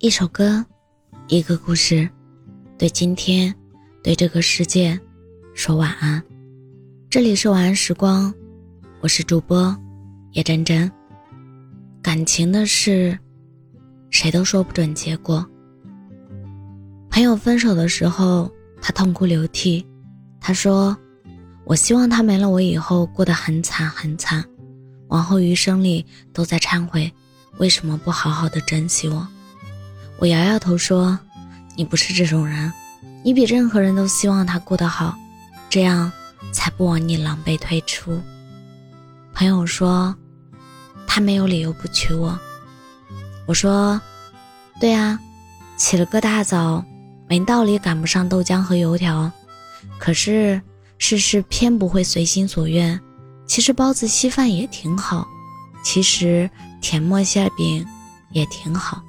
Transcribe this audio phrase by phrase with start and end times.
[0.00, 0.64] 一首歌，
[1.26, 2.08] 一个故事，
[2.78, 3.52] 对今天，
[4.00, 4.96] 对这个世界，
[5.54, 6.22] 说晚安。
[7.10, 8.32] 这里是晚安时光，
[9.00, 9.76] 我是主播
[10.34, 10.88] 叶真真。
[12.00, 13.18] 感情的事，
[14.08, 15.44] 谁都说不准结果。
[17.10, 18.48] 朋友分手的时候，
[18.80, 19.84] 他痛哭流涕，
[20.40, 20.96] 他说
[21.66, 24.44] ：“我希望他没了我以后过得很惨很惨，
[25.08, 27.12] 往后余生里都在忏悔，
[27.56, 29.26] 为什么不好好的珍惜我。”
[30.18, 31.16] 我摇摇头说
[31.76, 32.72] ：“你不是这种人，
[33.22, 35.16] 你比任何人都希望他过得好，
[35.70, 36.10] 这样
[36.52, 38.20] 才不枉你狼狈退出。”
[39.32, 40.12] 朋友说
[41.06, 42.36] ：“他没有理由不娶我。”
[43.46, 44.00] 我说
[44.80, 45.18] ：“对啊，
[45.76, 46.84] 起了个大早，
[47.28, 49.30] 没道理赶不上豆浆和油条。
[49.98, 50.60] 可是
[50.98, 53.00] 世事偏不会随心所愿，
[53.46, 55.26] 其实包子稀饭也挺好，
[55.84, 57.86] 其实甜沫馅饼
[58.32, 59.00] 也挺好。”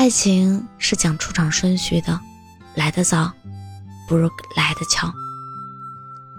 [0.00, 2.18] 爱情是讲出场顺序的，
[2.74, 3.30] 来得早，
[4.08, 5.12] 不如来得巧。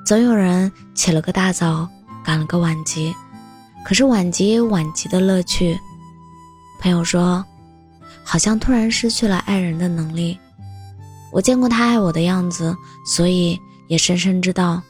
[0.04, 1.88] 总有人起了个大早，
[2.24, 3.16] 赶了个晚集，
[3.86, 5.80] 可是晚集也有晚集的乐趣。
[6.80, 7.46] 朋友说，
[8.24, 10.40] 好像突然失去了爱人的能力。
[11.32, 12.76] 我见过他爱我的样子，
[13.06, 14.82] 所以也深深知道，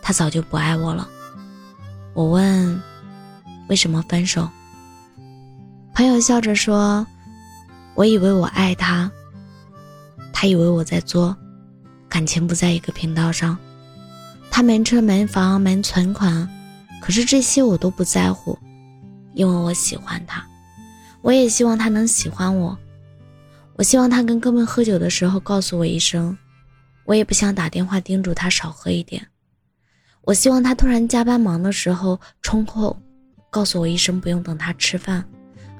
[0.00, 1.08] 他早就不爱我了。
[2.12, 2.80] 我问，
[3.68, 4.48] 为什么分手？
[5.92, 7.04] 朋友笑着说。
[7.94, 9.10] 我以为我爱他，
[10.32, 11.36] 他以为我在作，
[12.08, 13.56] 感情不在一个频道上。
[14.50, 16.48] 他没车没房没存款，
[17.00, 18.58] 可是这些我都不在乎，
[19.32, 20.44] 因为我喜欢他，
[21.22, 22.76] 我也希望他能喜欢我。
[23.76, 26.36] 我希望他跟哥们喝酒的时候告诉我一声，
[27.04, 29.24] 我也不想打电话叮嘱他少喝一点。
[30.22, 32.96] 我希望他突然加班忙的时候冲后
[33.50, 35.24] 告诉我一声，不用等他吃饭，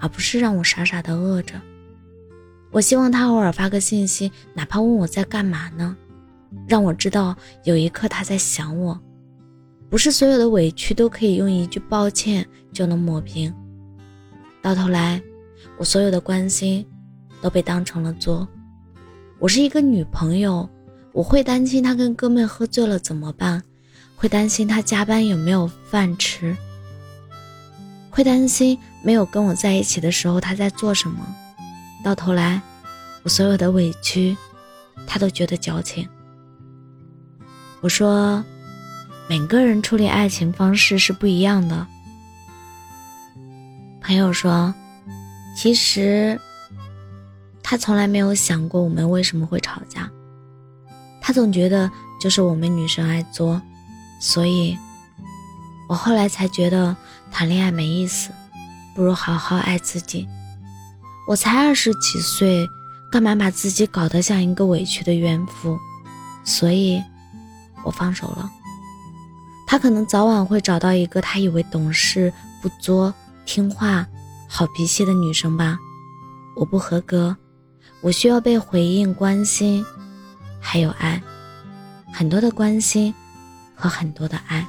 [0.01, 1.61] 而不是让我傻傻的饿着。
[2.75, 5.97] 我希望他偶尔发个信息，哪怕问我在干嘛呢，
[6.67, 9.01] 让我知道有一刻他在想我。
[9.89, 13.55] 不是所有的委屈都可以用一句抱歉就能抹平。
[14.61, 15.23] 到头来，
[15.79, 16.85] 我所有的关心
[17.41, 18.49] 都被当成了作。
[19.39, 20.69] 我是一个女朋友，
[21.13, 23.63] 我会担心他跟哥们喝醉了怎么办，
[24.17, 26.57] 会担心他加班有没有饭吃，
[28.11, 31.25] 会担心没有跟我在一起的时候他在做什么。
[32.05, 32.61] 到头来，
[33.23, 34.37] 我所有的委屈，
[35.07, 36.07] 他都觉得矫情。
[37.81, 38.45] 我说，
[39.27, 41.87] 每个人处理爱情方式是不一样的。
[44.03, 44.73] 朋友说，
[45.57, 46.39] 其实
[47.63, 50.11] 他从来没有想过我们为什么会吵架，
[51.23, 53.61] 他总觉得就是我们女生爱作，
[54.21, 54.77] 所以，
[55.89, 56.95] 我后来才觉得
[57.33, 58.31] 谈恋爱没意思，
[58.95, 60.29] 不如好好爱自己。
[61.27, 62.69] 我才二十几岁，
[63.11, 65.79] 干嘛把自己搞得像一个委屈的怨妇？
[66.45, 67.03] 所以，
[67.83, 68.51] 我放手了。
[69.67, 73.13] 他可能早晚会找到一个他以为懂事、不作、
[73.47, 74.07] 听话、
[74.47, 75.79] 好脾气的女生吧。
[76.55, 77.35] 我不合格，
[78.03, 79.85] 我需要被回应、关心，
[80.61, 81.21] 还有爱，
[82.13, 83.13] 很多的关心
[83.75, 84.67] 和很多的爱。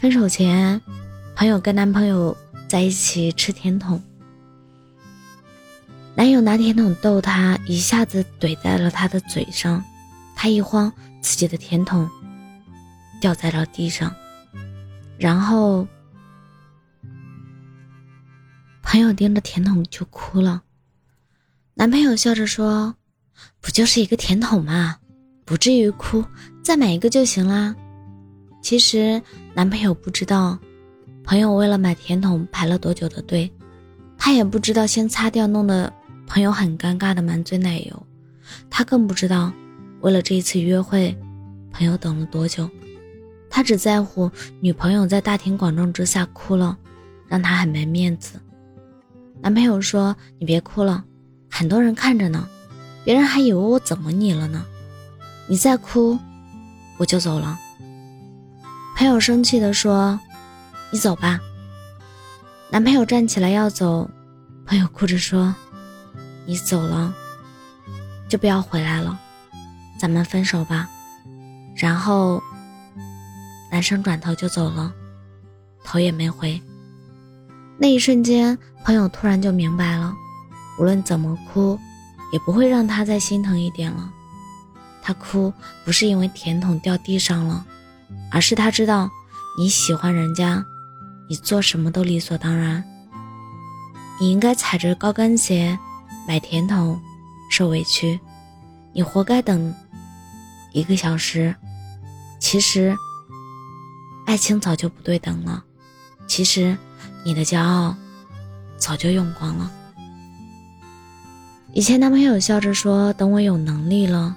[0.00, 0.80] 分手前，
[1.36, 2.36] 朋友跟男朋友
[2.68, 4.02] 在一起吃甜筒。
[6.18, 9.84] 男友拿甜筒逗她，一下子怼在了她的嘴上，
[10.34, 10.92] 她一慌，
[11.22, 12.10] 自己的甜筒
[13.20, 14.12] 掉在了地上，
[15.16, 15.86] 然后
[18.82, 20.60] 朋友盯着甜筒就哭了。
[21.74, 22.96] 男朋友笑着说
[23.62, 24.96] ：“不就是一个甜筒吗？
[25.44, 26.24] 不至于哭，
[26.64, 27.76] 再买一个就行啦。”
[28.60, 29.22] 其实
[29.54, 30.58] 男朋友不知道，
[31.22, 33.48] 朋友为了买甜筒排了多久的队，
[34.18, 35.92] 他也不知道先擦掉弄的。
[36.28, 38.06] 朋友很尴尬的满嘴奶油，
[38.70, 39.50] 他更不知道，
[40.00, 41.16] 为了这一次约会，
[41.72, 42.68] 朋友等了多久。
[43.50, 44.30] 他只在乎
[44.60, 46.76] 女朋友在大庭广众之下哭了，
[47.26, 48.38] 让他很没面子。
[49.40, 51.02] 男朋友说：“你别哭了，
[51.50, 52.46] 很多人看着呢，
[53.04, 54.64] 别人还以为我怎么你了呢。
[55.48, 56.18] 你再哭，
[56.98, 57.58] 我就走了。”
[58.96, 60.20] 朋友生气的说
[60.92, 61.40] ：“你走吧。”
[62.70, 64.10] 男朋友站起来要走，
[64.66, 65.54] 朋友哭着说。
[66.48, 67.12] 你走了，
[68.26, 69.18] 就不要回来了，
[70.00, 70.88] 咱们分手吧。
[71.76, 72.42] 然后，
[73.70, 74.90] 男生转头就走了，
[75.84, 76.58] 头也没回。
[77.76, 80.14] 那一瞬间，朋友突然就明白了，
[80.78, 81.78] 无论怎么哭，
[82.32, 84.10] 也不会让他再心疼一点了。
[85.02, 85.52] 他哭
[85.84, 87.62] 不是因为甜筒掉地上了，
[88.32, 89.10] 而是他知道
[89.58, 90.64] 你喜欢人家，
[91.28, 92.82] 你做什么都理所当然。
[94.18, 95.78] 你应该踩着高跟鞋。
[96.28, 97.00] 买甜筒，
[97.50, 98.20] 受委屈，
[98.92, 99.74] 你活该等
[100.74, 101.54] 一个小时。
[102.38, 102.94] 其实，
[104.26, 105.64] 爱情早就不对等了。
[106.26, 106.76] 其实，
[107.24, 107.96] 你的骄傲
[108.76, 109.72] 早就用光了。
[111.72, 114.36] 以前男朋友笑着说：“等我有能力了，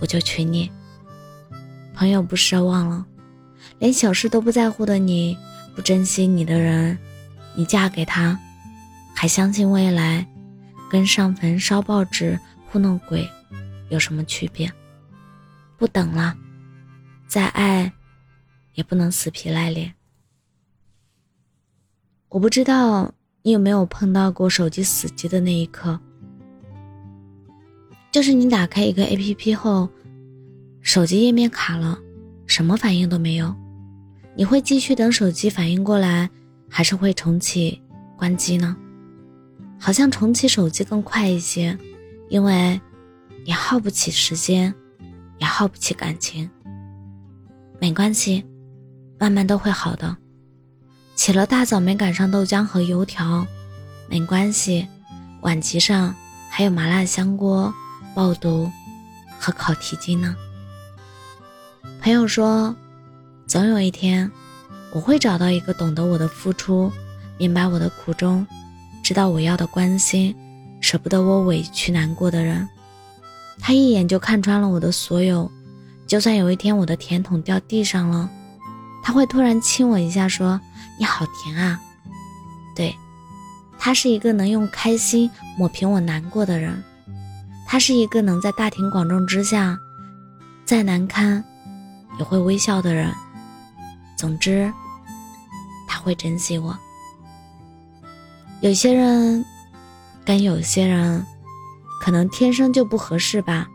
[0.00, 0.70] 我就娶你。”
[1.92, 3.04] 朋友不奢望了，
[3.80, 5.36] 连小事都不在乎的你，
[5.74, 6.96] 不珍惜你的人，
[7.56, 8.38] 你嫁给他，
[9.12, 10.24] 还相信未来，
[10.90, 13.26] 跟上坟烧报纸糊弄鬼
[13.88, 14.70] 有什么区别？
[15.78, 16.36] 不等了，
[17.28, 17.90] 再爱
[18.74, 19.94] 也不能死皮赖脸。
[22.28, 25.98] 我不知道你有没有碰到过手机死机的那一刻。
[28.10, 29.88] 就是你打开一个 A P P 后，
[30.82, 31.96] 手机页面卡了，
[32.46, 33.54] 什么反应都没有，
[34.34, 36.28] 你会继续等手机反应过来，
[36.68, 37.80] 还是会重启
[38.16, 38.76] 关机呢？
[39.80, 41.76] 好像重启手机更快一些，
[42.28, 42.78] 因为
[43.46, 44.72] 你耗不起时间，
[45.38, 46.48] 也耗不起感情。
[47.80, 48.44] 没关系，
[49.18, 50.14] 慢慢都会好的。
[51.16, 53.46] 起了大早没赶上豆浆和油条，
[54.08, 54.86] 没关系，
[55.40, 56.14] 晚集上
[56.50, 57.72] 还有麻辣香锅。
[58.12, 58.68] 爆肚
[59.38, 60.34] 和烤蹄筋呢？
[62.02, 62.74] 朋友说，
[63.46, 64.28] 总有一天，
[64.92, 66.90] 我会找到一个懂得我的付出，
[67.38, 68.44] 明白我的苦衷，
[69.02, 70.34] 知道我要的关心，
[70.80, 72.68] 舍不得我委屈难过的人。
[73.58, 75.50] 他一眼就看穿了我的所有，
[76.06, 78.30] 就算有一天我的甜筒掉地上了，
[79.02, 80.60] 他会突然亲我一下，说
[80.98, 81.80] ：“你好甜啊。”
[82.74, 82.94] 对，
[83.78, 86.82] 他是一个能用开心抹平我难过的人。
[87.66, 89.78] 他是一个能在大庭广众之下，
[90.64, 91.44] 再难堪
[92.18, 93.12] 也会微笑的人。
[94.16, 94.72] 总之，
[95.86, 96.76] 他会珍惜我。
[98.62, 99.42] 有些人
[100.22, 101.24] 跟有些人，
[102.02, 103.66] 可能天生就不合适吧，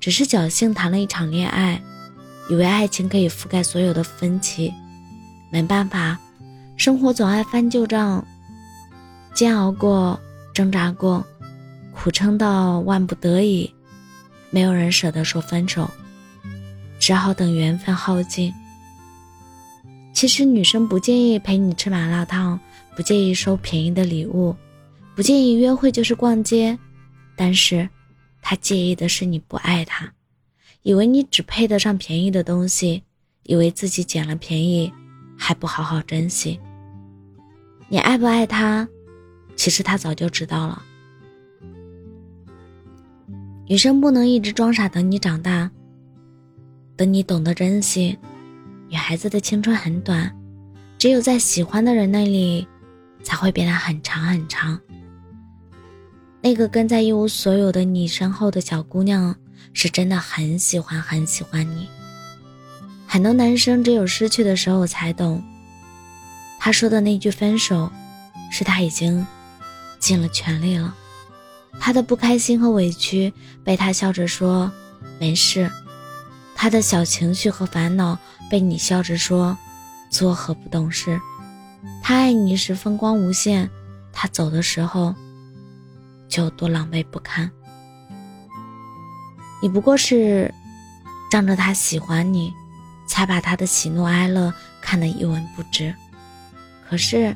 [0.00, 1.80] 只是侥幸谈了一场恋爱，
[2.50, 4.74] 以为爱情可以覆盖所有的分歧。
[5.52, 6.18] 没办法，
[6.76, 8.26] 生活总爱翻旧账，
[9.32, 10.18] 煎熬过，
[10.52, 11.24] 挣扎过。
[11.92, 13.72] 苦撑到万不得已，
[14.50, 15.88] 没有人舍得说分手，
[16.98, 18.52] 只好等缘分耗尽。
[20.12, 22.58] 其实女生不介意陪你吃麻辣烫，
[22.96, 24.54] 不介意收便宜的礼物，
[25.14, 26.78] 不介意约会就是逛街，
[27.36, 27.88] 但是
[28.40, 30.12] 他介意的是你不爱他，
[30.82, 33.02] 以为你只配得上便宜的东西，
[33.44, 34.92] 以为自己捡了便宜
[35.36, 36.60] 还不好好珍惜。
[37.88, 38.88] 你爱不爱他，
[39.56, 40.82] 其实他早就知道了。
[43.66, 45.70] 女生不能一直装傻等你长大，
[46.96, 48.16] 等你懂得珍惜。
[48.88, 50.30] 女孩子的青春很短，
[50.98, 52.68] 只有在喜欢的人那里，
[53.24, 54.78] 才会变得很长很长。
[56.40, 59.34] 那个跟在一无所有的你身后的小姑娘，
[59.72, 61.88] 是真的很喜欢很喜欢你。
[63.06, 65.42] 很多男生只有失去的时候才懂，
[66.58, 67.90] 他说的那句分手，
[68.52, 69.26] 是他已经
[69.98, 70.94] 尽了全力了。
[71.80, 73.32] 他的不开心和委屈
[73.64, 74.70] 被他笑着说
[75.18, 75.70] 没事，
[76.54, 78.18] 他的小情绪和烦恼
[78.50, 79.56] 被你笑着说
[80.10, 81.18] 作何不懂事。
[82.06, 83.70] 他爱你时风光无限，
[84.12, 85.14] 他走的时候
[86.28, 87.50] 就多狼狈不堪。
[89.62, 90.52] 你不过是
[91.30, 92.52] 仗着他喜欢你，
[93.06, 95.94] 才把他的喜怒哀乐看得一文不值。
[96.86, 97.34] 可是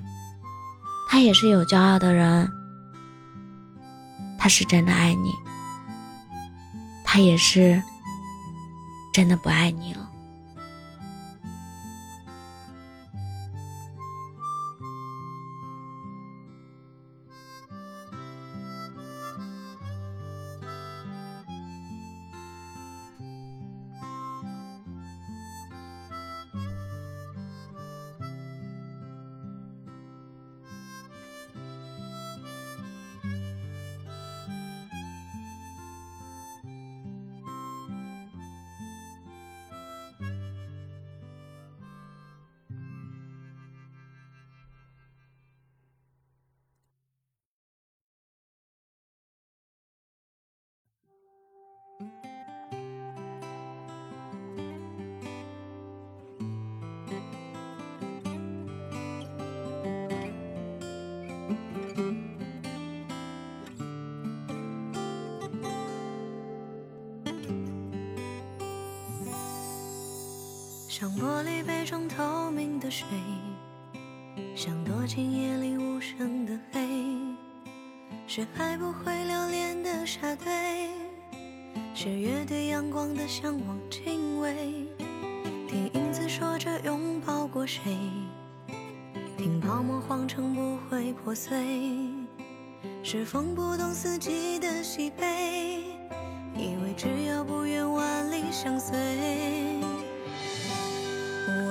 [1.09, 2.47] 他也是有骄傲的人。
[4.39, 5.33] 他是真的爱你，
[7.05, 7.83] 他也是
[9.15, 10.08] 真的不爱你了。
[71.01, 73.07] 像玻璃杯中透明的水，
[74.57, 76.81] 像躲进夜里无声的黑。
[78.27, 80.91] 是爱不会留恋的沙堆，
[81.95, 84.89] 是月对阳光的向往敬畏。
[85.69, 87.81] 听影子说着拥抱过谁，
[89.37, 91.57] 听泡沫慌成不会破碎。
[93.05, 95.81] 是风不懂四季的喜悲，
[96.57, 99.78] 以为只要不远万里相随。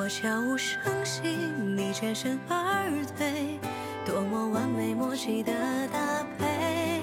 [0.08, 1.22] 我悄无声息，
[1.76, 3.60] 你全身而退，
[4.06, 5.52] 多么完美默契的
[5.90, 7.02] 搭配。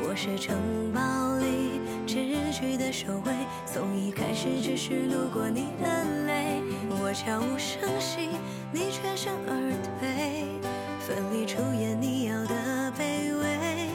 [0.00, 0.56] 我是城
[0.94, 3.34] 堡里秩序的守卫，
[3.66, 6.62] 从一开始只是路过你的泪。
[6.88, 8.30] 我悄无声息，
[8.72, 9.70] 你全身而
[10.00, 10.46] 退，
[11.00, 13.90] 奋力出演你要的卑微。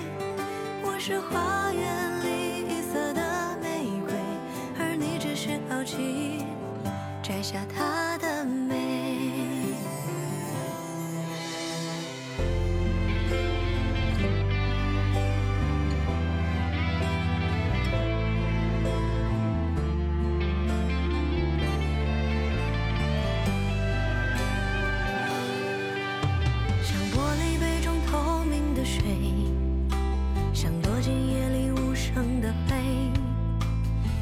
[0.83, 4.13] 我是花园里一色的玫瑰，
[4.77, 6.45] 而你只是好奇
[7.23, 8.06] 摘下它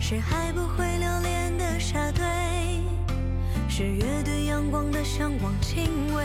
[0.07, 2.23] 是海不会留恋的沙堆，
[3.67, 6.23] 是月对阳光的向往敬畏。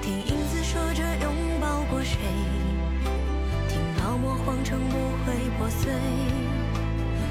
[0.00, 2.16] 听影子说着拥抱过谁，
[3.68, 5.92] 听泡沫谎称不会破碎，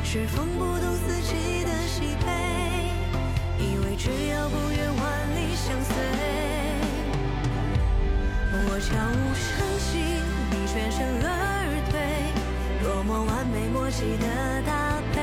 [0.03, 2.29] 是风不懂四季的喜悲，
[3.57, 5.95] 以为只要不远万里相随。
[8.53, 9.49] 我悄无声
[9.79, 9.97] 息，
[10.51, 11.52] 你全身而，
[13.05, 15.19] 多么完美默契的搭配。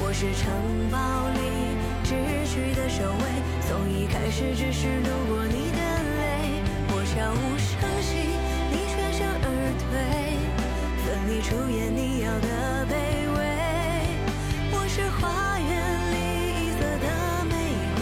[0.00, 0.48] 我是城
[0.90, 3.22] 堡里秩序的守卫，
[3.68, 5.78] 从一开始只是路过你的
[6.16, 6.64] 泪。
[6.88, 8.16] 我悄无声息，
[8.72, 9.44] 你全身而
[9.78, 9.92] 退，
[11.04, 12.48] 奋力出演你要的
[12.86, 12.96] 卑
[13.36, 13.38] 微。
[14.72, 15.68] 我是花园
[16.14, 16.16] 里
[16.64, 17.52] 一色的玫
[17.98, 18.00] 瑰，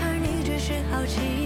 [0.00, 1.43] 而你只是好奇。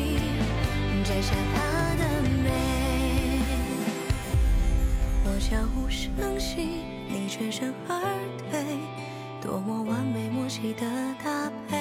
[5.48, 6.60] 悄无声息，
[7.08, 7.98] 你全身而
[8.50, 8.62] 退，
[9.40, 10.84] 多么完美默契的
[11.24, 11.78] 搭配。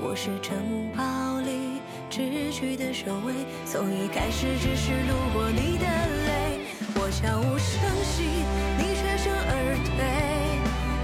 [0.00, 0.58] 我是城
[0.90, 1.78] 堡里
[2.10, 3.32] 秩序的守卫，
[3.64, 6.66] 从一开始只是路过你的泪。
[6.96, 8.26] 我悄无声息，
[8.76, 10.02] 你全身而退，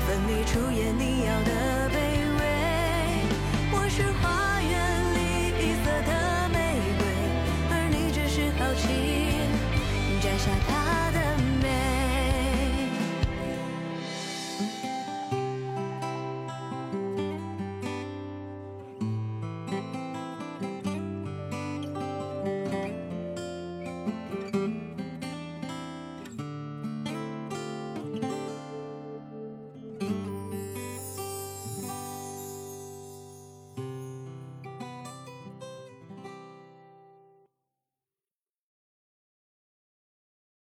[0.03, 1.53] 奋力出演你要的
[1.95, 1.97] 卑
[2.35, 2.43] 微。
[3.71, 4.75] 我是花园
[5.15, 6.11] 里一色的
[6.49, 6.59] 玫
[6.99, 7.07] 瑰，
[7.71, 9.39] 而你只是好奇
[10.21, 10.78] 摘下它。